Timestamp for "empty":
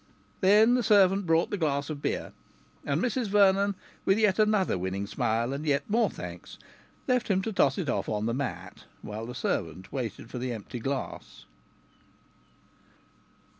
10.53-10.79